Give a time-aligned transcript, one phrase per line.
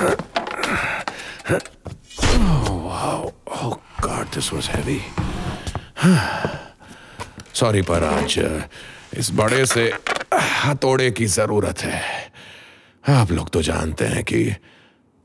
[0.00, 0.06] Oh,
[2.88, 3.32] wow.
[3.46, 5.00] Oh, God, this was heavy.
[7.54, 8.38] Sorry पर आज
[9.14, 9.92] इस बड़े से
[10.64, 12.00] हथौड़े की ज़रूरत है।
[13.08, 14.56] आप लोग तो जानते हैं कि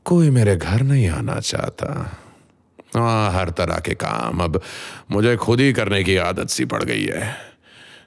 [0.04, 1.88] कोई मेरे घर नहीं आना चाहता।
[2.96, 4.60] हाँ हर तरह के काम। अब
[5.10, 7.36] मुझे खुद ही करने की आदत सी पड़ गई है।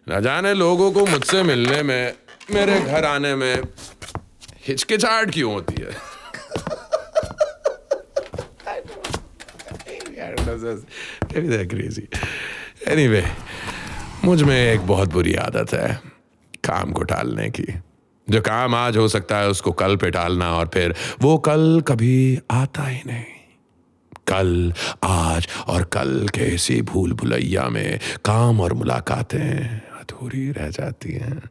[0.09, 2.13] न जाने लोगों को मुझसे मिलने में
[2.51, 3.63] मेरे घर आने में
[4.67, 6.18] हिचकिचाहट क्यों होती है?
[10.37, 12.07] क्रेजी
[12.87, 13.25] एनीवे
[14.23, 15.99] मुझमें एक बहुत बुरी आदत है
[16.63, 17.73] काम को टालने की।
[18.29, 22.39] जो काम आज हो सकता है उसको कल पे टालना और फिर वो कल कभी
[22.51, 23.23] आता ही नहीं।
[24.27, 24.73] कल,
[25.03, 31.43] आज और कल के इसी भूल भुलैया में काम और मुलाकातें अधूरी रह जाती हैं।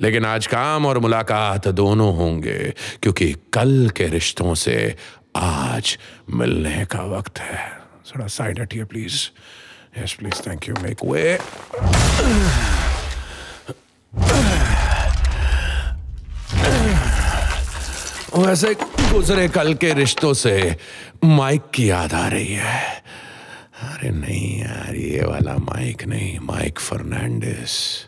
[0.00, 4.96] लेकिन आज काम और मुलाकात दोनों होंगे क्योंकि कल के रिश्तों से
[5.36, 5.98] आज
[6.30, 9.16] मिलने का वक्त है। थोड़ा साइड हटिए please
[10.02, 11.38] yes please thank you make way
[18.36, 20.76] वैसे गुजरे कल के रिश्तों से
[21.24, 23.02] माइक की याद आ रही है।
[23.82, 28.06] अरे नहीं यार, ये वाला माइक नहीं, माइक फर्नांडिस।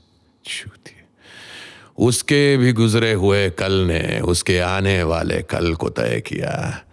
[1.98, 6.84] उसके भी गुजरे हुए कल ने, उसके आने वाले कल को तय किया।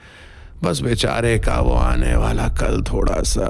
[0.63, 3.47] बस बेचारे का वो आने वाला कल थोड़ा सा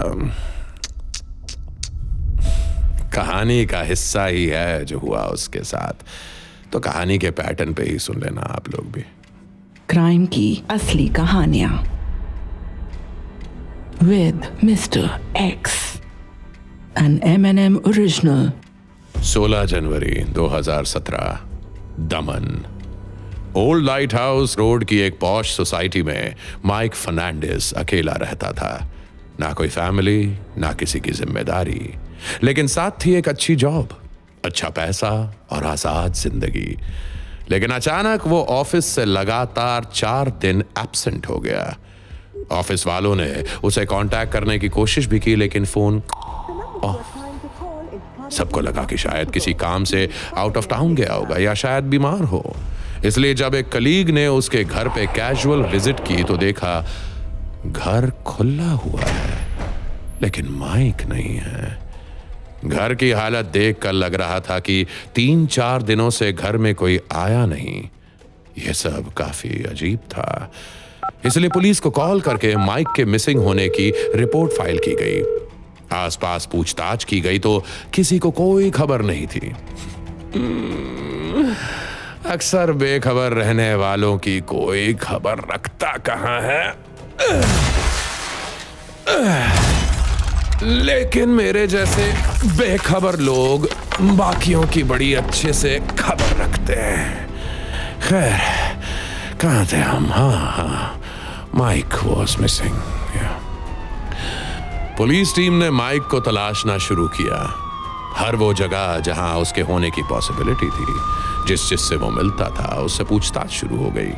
[3.15, 5.93] कहानी का हिस्सा ही है जो हुआ उसके साथ।
[6.71, 9.01] तो कहानी के पैटर्न पे ही सुन लेना आप लोग भी।
[9.89, 11.83] क्राइम की असली कहानियाँ।
[14.03, 16.01] With mister X
[16.97, 18.51] N M N M original
[19.21, 21.39] 16 जनवरी 2017
[21.99, 22.65] Daman.
[23.57, 26.35] Old light house road की एक पॉश सोसाइटी में
[26.65, 28.87] माइक फर्नांडिस अकेला रहता था।
[29.39, 31.93] ना कोई फैमिली ना किसी की ज़िम्मेदारी।
[32.43, 33.97] लेकिन साथ थी एक अच्छी जॉब
[34.45, 35.11] अच्छा पैसा
[35.51, 36.77] और आज़ाद ज़िंदगी।
[37.49, 41.77] लेकिन अचानक वो ऑफ़िस से लगातार चार दिन एबसेंट हो गया।
[42.51, 43.31] ऑफ़िस वालों ने
[43.63, 46.01] उसे कांटेक्ट करने की कोशिश भी की, लेकिन फ़ोन
[46.83, 51.83] ऑफ़ सबको लगा कि शायद किसी काम से आउट ऑफ़ टाउन गया होगा या शायद
[51.83, 52.55] बीमार हो।
[53.05, 56.81] इसलिए जब एक कलीग ने उसके घर पे कैजुअल विज़िट की तो देखा,
[57.65, 59.47] घर खुला हुआ है,
[60.21, 61.79] लेकिन माइक नहीं है।
[62.65, 64.85] घर की हालत देखकर लग रहा था कि
[65.15, 67.81] तीन चार दिनों से घर में कोई आया नहीं।
[68.57, 70.51] यह सब काफ़ी अजीब था।
[71.25, 75.21] इसलिए पुलिस को कॉल करके माइक के मिसिंग होने की रिपोर्ट फ़ाइल की गई।
[75.93, 77.63] आसपास पूछताछ की गई तो
[77.93, 79.53] किसी को कोई खबर नहीं थी।
[82.31, 86.63] अक्सर बेखबर रहने वालों की कोई खबर रखता कहाँ है?
[90.63, 92.11] लेकिन मेरे जैसे
[92.57, 93.67] बेखबर लोग
[94.01, 97.27] बाकियों की बड़ी अच्छे से खबर रखते हैं।
[98.01, 98.39] खैर,
[99.41, 100.05] कहाँ थे हम?
[100.05, 101.01] हाँ हाँ
[101.55, 102.79] Mike was missing
[104.97, 107.37] police team ने माइक को तलाशना शुरू किया।
[108.13, 110.85] हर वो जगह जहाँ उसके होने की पॉसिबिलिटी थी
[111.47, 114.11] जिस जिससे वो मिलता था उससे पूछताछ शुरू हो गई।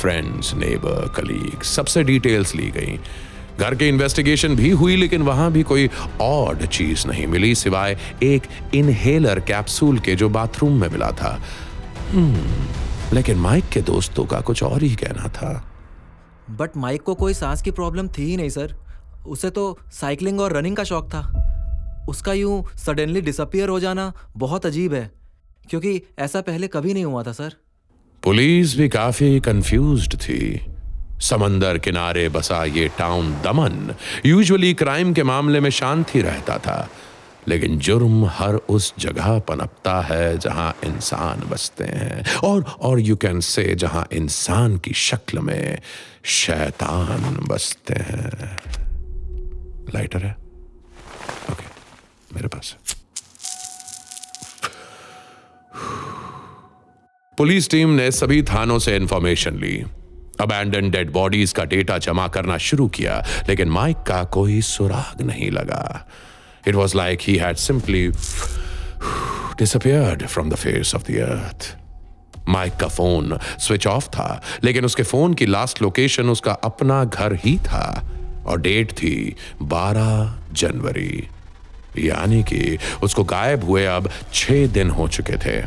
[0.00, 3.00] फ्रेंड्स नेबर कलीग सबसे डिटेल्स ली गई।
[3.60, 5.90] घर की इन्वेस्टिगेशन भी हुई लेकिन वहाँ भी कोई
[6.20, 8.42] ऑड चीज़ नहीं मिली सिवाय एक
[8.74, 11.40] इनहेलर कैप्सूल के जो बाथरूम में मिला था।
[12.10, 15.64] Hmm, लेकिन माइक के दोस्तों का कुछ और ही कहना था।
[16.50, 18.76] बट माइक को कोई सांस की प्रॉब्लम थी ही नहीं सर
[19.26, 21.50] उसे तो साइकिलिंग और रनिंग का शौक था।
[22.08, 25.10] उसका यूँ सडनली डिसअपियर हो जाना बहुत अजीब है।
[25.70, 27.54] क्योंकि ऐसा पहले कभी नहीं हुआ था, सर।
[28.22, 30.66] पुलिस भी काफ़ी कंफ्यूज्ड थी।
[31.20, 33.94] समंदर किनारे बसा ये टाउन दमन
[34.26, 36.88] यूजुअली क्राइम के मामले में शांति रहता था।
[37.48, 43.40] लेकिन जुर्म हर उस जगह पनपता है जहाँ इंसान बसते हैं। और और यू कैन
[43.40, 45.80] से जहाँ इंसान की शक्ल में
[46.24, 48.62] शैतान बसते हैं।
[49.94, 50.43] लाइटर है?
[52.34, 52.76] मेरे पास
[57.38, 59.84] पुलिस टीम ने सभी थानों से इंफॉर्मेशन ली।
[60.40, 65.50] अबैंडन डेड बॉडीज का डेटा जमा करना शुरू किया, लेकिन माइक का कोई सुराग नहीं
[65.50, 66.08] लगा।
[66.68, 68.10] It was like he had simply
[69.62, 71.66] disappeared from the face of the earth.
[72.48, 77.34] Mike का फ़ोन स्विच ऑफ़ था, लेकिन उसके फ़ोन की लास्ट लोकेशन उसका अपना घर
[77.34, 78.10] ही था।
[78.46, 81.28] और डेट थी 12 जनवरी।
[81.98, 85.60] यानी कि उसको गायब हुए अब छह दिन हो चुके थे।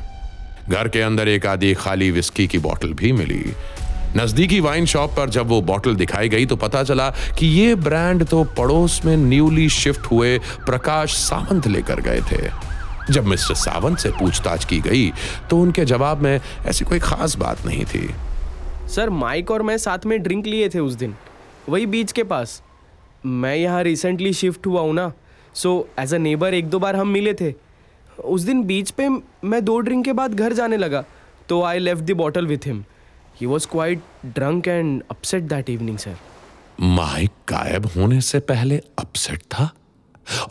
[0.70, 3.44] घर के अंदर एक आधी खाली विस्की की बोतल भी मिली।
[4.18, 7.10] नजदीकी वाइन शॉप पर जब वो बॉटल दिखाई गई तो पता चला
[7.40, 12.50] कि ये ब्रांड तो पड़ोस में न्यूली शिफ्ट हुए प्रकाश सावंत लेकर गए थे।
[13.14, 15.12] जब मिस्टर सावंत से पूछताछ की गई
[15.50, 18.10] तो उनके जवाब में ऐसी कोई खास बात नहीं थी।
[18.88, 21.16] सर, माइक और मैं साथ में ड्रिंक लिए थे उस दिन।
[21.70, 22.62] वही बीच के पास।
[23.26, 25.12] मैं यहाँ रिसेंटली शिफ्ट हुआ हूँ ना।
[25.58, 27.54] सो एज अ नेबर एक दो बार हम मिले थे।
[28.26, 31.04] उस दिन बीच पे मैं दो ड्रिंक के बाद घर जाने लगा
[31.50, 32.84] तो I left the bottle with him
[33.42, 36.16] he was quite drunk and upset that evening sir
[36.80, 39.70] Mike गायब होने से पहले अपसेट था?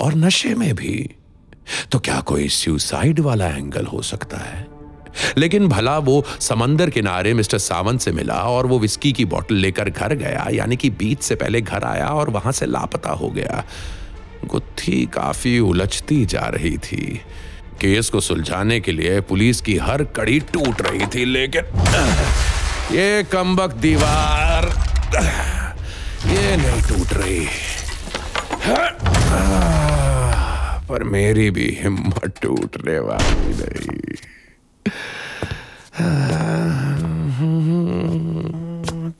[0.01, 1.11] और नशे में भी?
[1.93, 4.67] तो क्या कोई सुसाइड वाला एंगल हो सकता है?
[5.39, 9.91] लेकिन भला वो समंदर किनारे मिस्टर सावंत से मिला और वो विस्की की बोतल लेकर
[9.91, 13.65] घर गया, यानी कि बीच से पहले घर आया और वहाँ से लापता हो गया।
[14.47, 17.21] गुत्थी काफ़ी उलझती जा रही थी।
[17.81, 21.65] केस को सुलझाने के लिए पुलिस की हर कड़ी टूट रही थी, लेकिन
[22.93, 24.69] ये कमबक दीवार
[26.27, 27.47] ये नहीं टूट रही।
[30.89, 34.01] पर मेरी भी हिम्मत टूटने वाली नहीं।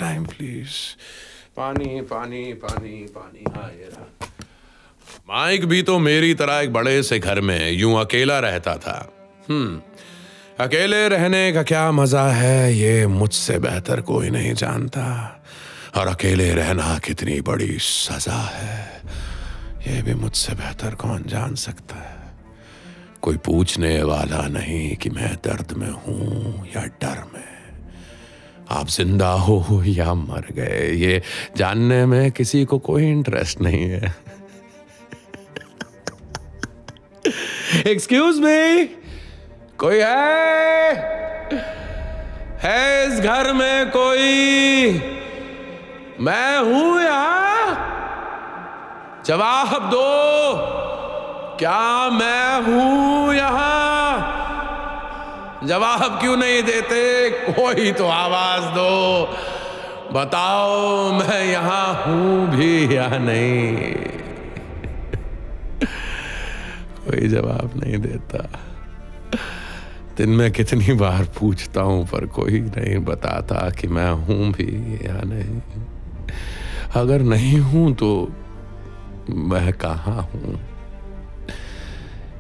[0.01, 0.75] टाइम प्लीज़
[1.57, 4.07] पानी पानी पानी पानी हाँ ये रहा।
[5.29, 8.99] माइक भी तो मेरी तरह एक बड़े से घर में यूँ अकेला रहता था।
[9.49, 9.81] हम्म
[10.65, 15.03] अकेले रहने का क्या मज़ा है, ये मुझसे बेहतर कोई नहीं जानता।
[15.97, 19.03] और अकेले रहना कितनी बड़ी सजा है,
[19.87, 22.15] ये भी मुझसे बेहतर कौन जान सकता है।
[23.23, 27.45] कोई पूछने वाला नहीं कि मैं दर्द में हूँ या डर में।
[28.71, 31.21] आप ज़िंदा हो या मर गए, ये
[31.57, 34.15] जानने में किसी को कोई इंटरेस्ट नहीं है।
[37.67, 38.85] एक्सक्यूज मी
[39.79, 40.93] कोई है?
[42.63, 44.89] है इस घर में कोई?
[46.21, 47.75] मैं हूँ यहाँ।
[49.27, 50.07] जवाब दो।
[51.59, 54.33] क्या मैं हूँ यहाँ?
[55.65, 57.31] जवाब क्यों नहीं देते?
[57.31, 59.27] कोई तो आवाज़ दो।
[60.13, 64.16] बताओ मैं यहाँ हूँ भी या नहीं।
[67.07, 68.61] कोई जवाब नहीं देता।
[70.17, 75.21] दिन में कितनी बार पूछता हूँ, पर कोई नहीं बताता कि मैं हूँ भी या
[75.25, 75.61] नहीं।
[76.95, 78.33] अगर नहीं हूँ तो
[79.31, 80.61] मैं कहा हूँ?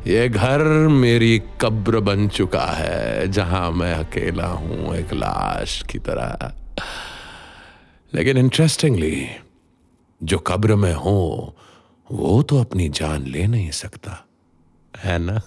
[0.07, 6.53] ये घर मेरी कब्र बन चुका है, जहाँ मैं अकेला हूँ एक लाश की तरह।
[8.15, 9.27] लेकिन इंटरेस्टिंगली
[10.23, 11.57] जो कब्र में हो,
[12.13, 14.26] वो तो अपनी जान ले नहीं सकता।
[15.05, 15.41] ना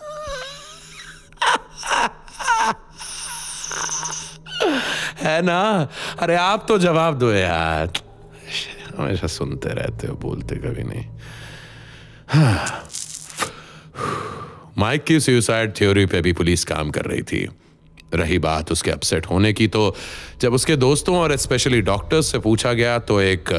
[5.20, 5.88] है ना
[6.20, 7.92] अरे आप तो जवाब दो यार।
[8.98, 11.06] हमेशा सुनते रहते हो, बोलते कभी नहीं।
[14.78, 17.48] माइक की सुसाइड थ्योरी पे भी पुलिस काम कर रही थी।
[18.14, 19.96] रही बात उसके अपसेट होने की तो
[20.42, 23.52] जब उसके दोस्तों और स्पेशली डॉक्टर्स से पूछा गया तो एक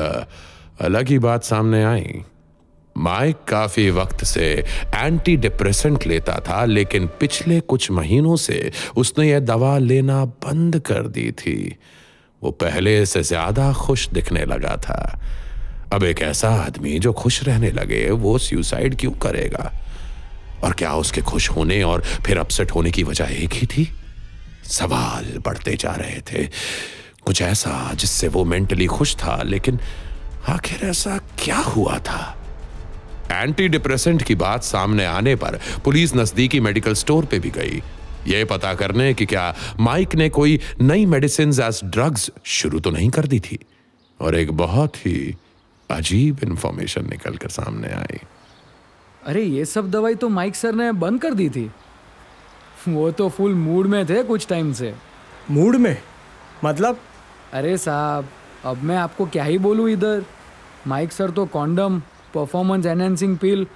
[0.80, 2.22] अलग ही बात सामने आई।
[3.00, 4.64] माइक काफ़ी वक्त से
[4.94, 11.06] एंटी डिप्रेसेंट लेता था, लेकिन पिछले कुछ महीनों से उसने यह दवा लेना बंद कर
[11.06, 11.78] दी थी।
[12.42, 15.20] वो पहले से ज़्यादा खुश दिखने लगा था।
[15.92, 19.72] अब एक ऐसा आदमी जो खुश रहने लगे, वो सुसाइड क्यों करेगा?
[20.64, 23.88] और क्या उसके खुश होने और फिर अपसेट होने की वजह एक ही थी?
[24.64, 26.46] सवाल बढ़ते जा रहे थे।
[27.26, 29.80] कुछ ऐसा जिससे वो मेंटली खुश था, लेकिन
[30.48, 32.36] आखिर ऐसा क्या हुआ था?
[33.30, 37.82] एंटी डिप्रेसेंट की बात सामने आने पर पुलिस नजदीकी मेडिकल स्टोर पे भी गई।
[38.26, 43.10] ये पता करने कि क्या माइक ने कोई नई मेडिसिन एज ड्रग्स शुरू तो नहीं
[43.10, 43.58] कर दी थी?
[44.20, 45.36] और एक बहुत ही
[45.90, 48.18] अजीब इंफॉर्मेशन निकलकर सामने आई।
[49.26, 51.70] अरे ये सब दवाई तो माइक सर ने बंद कर दी थी।
[52.88, 54.94] वो तो फुल मूड में थे कुछ टाइम से।
[55.50, 55.96] मूड में?
[56.64, 56.98] मतलब?
[57.52, 58.28] अरे साहब
[58.64, 60.24] अब मैं आपको क्या ही बोलूँ इधर?
[60.86, 62.00] माइक सर तो कॉन्डम
[62.34, 63.66] परफॉर्मेंस एनहेंसिंग पिल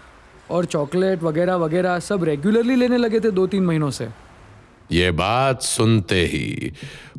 [0.50, 4.08] और चॉकलेट वगैरह वगैरह सब रेगुलरली लेने लगे थे दो तीन महीनों से।
[4.92, 6.72] ये बात सुनते ही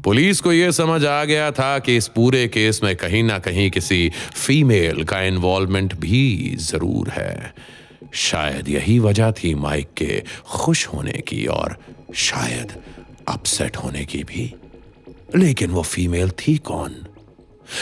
[0.03, 3.69] पुलिस को यह समझ आ गया था कि इस पूरे केस में कहीं ना कहीं
[3.71, 7.53] किसी फीमेल का इन्वॉल्वमेंट भी ज़रूर है।
[8.13, 11.77] शायद यही वजह थी माइक के खुश होने की और
[12.15, 12.73] शायद
[13.27, 14.53] अपसेट होने की भी।
[15.35, 16.95] लेकिन वो फीमेल थी कौन?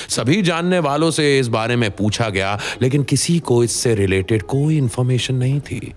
[0.10, 4.78] सभी जानने वालों से इस बारे में पूछा गया, लेकिन किसी को इससे रिलेटेड कोई
[4.78, 5.94] इंफॉर्मेशन नहीं थी।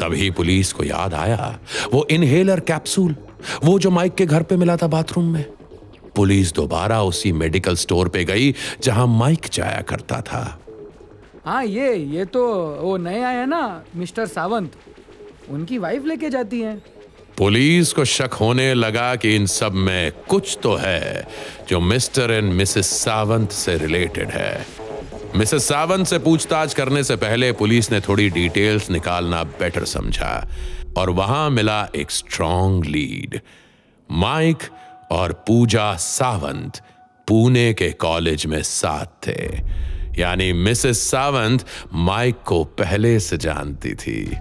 [0.00, 1.58] तभी पुलिस को याद आया,
[1.92, 3.14] वो इनहेलर कैप्सूल
[3.64, 5.44] वो जो माइक के घर पे मिला था बाथरूम में।
[6.16, 10.58] पुलिस दोबारा उसी मेडिकल स्टोर पे गई, जहाँ माइक जाया करता था।
[11.44, 12.42] हाँ ये ये तो
[12.80, 14.72] वो नए आए हैं ना, मिस्टर सावंत।
[15.50, 16.82] उनकी वाइफ लेके जाती हैं।
[17.38, 21.26] पुलिस को शक होने लगा कि इन सब में कुछ तो है
[21.68, 24.66] जो मिस्टर एंड मिसेस सावंत से रिलेटेड है।
[25.36, 30.48] मिसेस सावंत से पूछताछ करने से पहले पुलिस ने थोड़ी डिटेल्स निकालना बेटर समझा
[30.96, 33.40] और वहाँ मिला एक स्ट्रॉन्ग लीड
[34.10, 34.58] माइक
[35.10, 36.80] और पूजा सावंत
[37.28, 39.40] पुणे के कॉलेज में साथ थे।
[40.20, 44.36] यानी मिसेस सावंत माइक को पहले से जानती थी।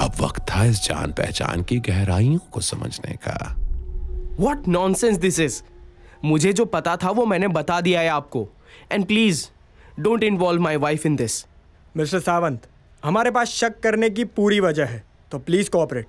[0.00, 3.56] अब वक्त था इस जान पहचान की गहराइयों को समझने का।
[4.42, 5.62] वॉट नॉनसेंस दिस इज़
[6.24, 8.48] मुझे जो पता था वो मैंने बता दिया है आपको।
[8.92, 9.48] And please
[10.00, 11.46] don't involve my wife in this
[11.96, 12.66] mister Sawant
[13.04, 16.06] हमारे पास शक करने की पूरी वजह है तो प्लीज़ कोऑपरेट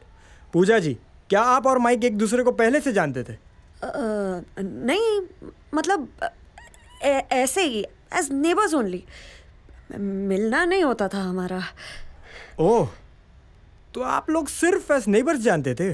[0.54, 0.94] पूजा जी
[1.30, 3.34] क्या आप और माइक एक दूसरे को पहले से जानते थे?
[3.34, 3.40] अ,
[4.60, 5.22] नहीं
[5.74, 6.08] मतलब
[7.02, 9.04] ऐ- ऐसे ही एज नेबर्स ओनली
[10.00, 11.64] मिलना नहीं होता था हमारा।
[12.60, 12.90] ओह
[13.98, 15.90] तो आप लोग सिर्फ़ एज नेबर्स जानते थे?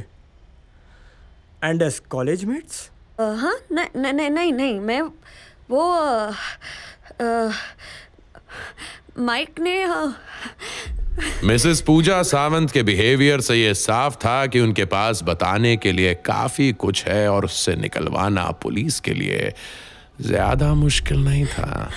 [1.64, 5.02] एंड एज कॉलेज मेट्स हाँ नहीं नहीं नहीं नहीं नहीं मैं
[5.70, 6.32] वो अ,
[7.22, 7.52] अ,
[9.20, 9.86] माइक ने
[11.48, 16.14] मिसेस पूजा सावंत के बिहेवियर से यह साफ़ था कि उनके पास बताने के लिए
[16.16, 19.54] काफ़ी कुछ है और उससे निकलवाना पुलिस के लिए
[20.22, 21.92] ज़्यादा मुश्किल नहीं था।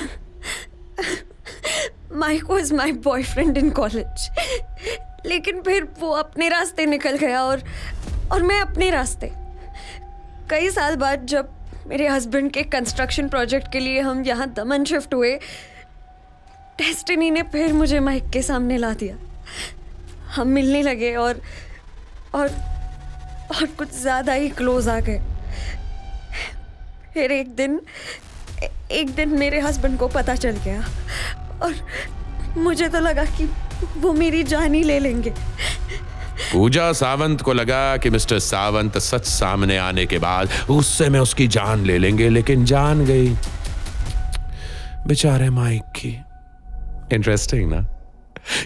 [2.12, 4.28] Mike was my boyfriend in college
[5.26, 7.62] लेकिन फिर वो अपने रास्ते निकल गया और
[8.32, 9.30] और मैं अपने रास्ते।
[10.50, 11.54] कई साल बाद जब
[11.86, 15.34] मेरे हस्बैंड के कंस्ट्रक्शन प्रोजेक्ट के लिए हम यहाँ दमन शिफ्ट हुए
[16.78, 19.16] डेस्टिनी ने फिर मुझे माइक के सामने ला दिया।
[20.34, 21.40] हम मिलने लगे और
[22.34, 22.48] और
[23.50, 25.20] और कुछ ज़्यादा ही क्लोज आ गए।
[27.14, 27.80] फिर एक दिन
[28.92, 30.80] एक दिन मेरे हस्बैंड को पता चल गया
[31.62, 31.74] और
[32.58, 33.46] मुझे तो लगा कि
[33.96, 35.32] वो मेरी जान ही ले लेंगे।
[36.52, 41.46] पूजा सावंत को लगा कि मिस्टर सावंत सच सामने आने के बाद गुस्से में उसकी
[41.48, 43.28] जान ले लेंगे लेकिन जान गई।
[45.06, 46.16] बेचारे माइक की।
[47.12, 47.84] इंटरेस्टिंग ना?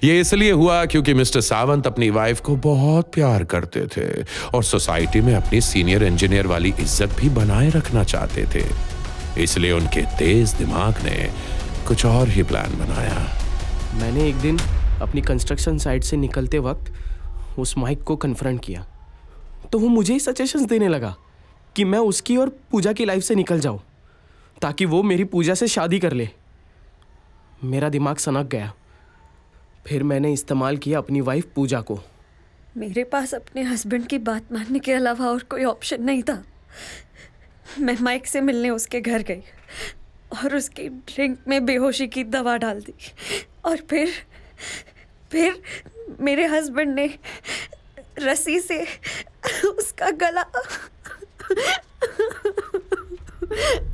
[0.05, 4.07] ये इसलिए हुआ क्योंकि मिस्टर सावंत अपनी वाइफ को बहुत प्यार करते थे
[4.55, 8.65] और सोसाइटी में अपनी सीनियर इंजीनियर वाली इज़्ज़त भी बनाए रखना चाहते थे।
[9.43, 11.31] इसलिए उनके तेज दिमाग ने
[11.89, 13.27] कुछ और ही प्लान बनाया।
[14.01, 14.59] मैंने एक दिन
[15.03, 18.87] अपनी कंस्ट्रक्शन साइट से निकलते वक्त उस माइक को कन्फ्रंट किया।
[19.73, 21.15] तो वो मुझे ही सजेशंस देने लगा
[21.77, 23.81] कि मैं उसकी और पूजा की लाइफ से निकल जाऊँ,
[24.63, 26.29] ताकि वो मेरी पूजा से शादी कर ले।
[27.65, 28.73] मेरा दिमाग सनक गया।
[29.87, 31.99] फिर मैंने इस्तेमाल किया अपनी वाइफ पूजा को।
[32.77, 36.43] मेरे पास अपने हस्बैंड की बात मानने के अलावा और कोई ऑप्शन नहीं था।
[37.79, 39.43] मैं माइक से मिलने उसके घर गई
[40.43, 42.95] और उसकी ड्रिंक में बेहोशी की दवा डाल दी
[43.65, 44.13] और फिर
[45.33, 45.63] फिर
[46.21, 47.09] मेरे हस्बैंड ने
[48.19, 48.83] रस्सी से
[49.69, 50.45] उसका गला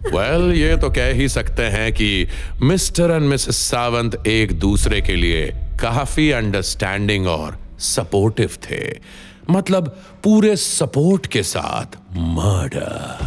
[0.07, 2.29] वेल well, ये तो कह ही सकते हैं कि
[2.63, 5.47] मिस्टर एंड मिसेस सावंत एक दूसरे के लिए
[5.83, 8.83] काफ़ी अंडरस्टैंडिंग और सपोर्टिव थे।
[9.51, 9.89] मतलब
[10.25, 13.19] पूरे सपोर्ट के साथ मर्डर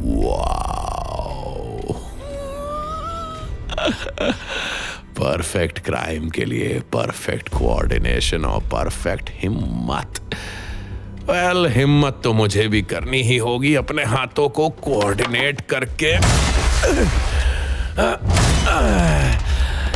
[0.00, 1.22] वाओ
[5.18, 10.20] परफेक्ट क्राइम के लिए परफेक्ट कोऑर्डिनेशन और परफेक्ट हिम्मत।
[11.28, 16.12] वेल well, हिम्मत तो मुझे भी करनी ही होगी अपने हाथों को कोऑर्डिनेट करके।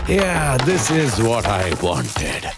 [0.08, 2.48] Yeah this is what i wanted.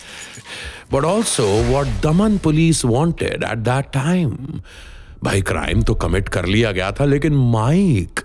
[0.92, 4.62] But also what daman police wanted at that time.
[5.24, 8.20] भाई क्राइम तो कमिट कर लिया गया था लेकिन माइक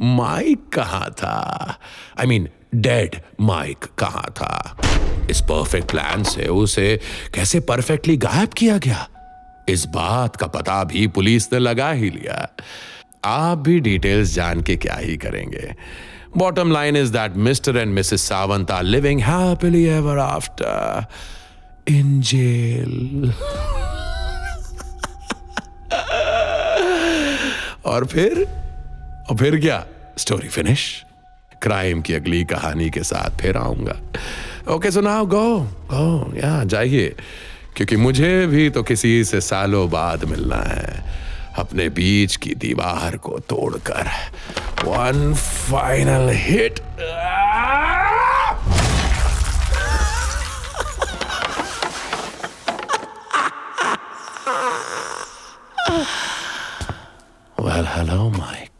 [0.00, 1.78] माइक कहाँ था?
[2.20, 4.76] आई मीन डेड माइक कहाँ था?
[5.30, 7.00] इस परफेक्ट प्लान से उसे
[7.34, 9.08] कैसे परफेक्टली गायब किया गया?
[9.68, 12.48] इस बात का पता भी पुलिस ने लगा ही लिया।
[13.24, 15.74] आप भी डिटेल्स जान के क्या ही करेंगे।
[16.36, 21.06] Bottom line is that mister and missus Sawant are living happily ever after
[21.88, 23.34] in jail
[27.84, 28.44] और फिर?
[29.30, 29.86] और फिर क्या?
[30.18, 31.03] स्टोरी फिनिश
[31.64, 33.96] क्राइम की अगली कहानी के साथ फिर आऊँगा।
[34.74, 35.60] ओके सो नाउ गो
[35.92, 37.14] गो या जाइए।
[37.76, 41.02] क्योंकि मुझे भी तो किसी से सालों बाद मिलना है।
[41.58, 44.08] अपने बीच की दीवार को तोड़कर।
[44.84, 46.80] One final hit
[57.60, 58.73] well hello Mike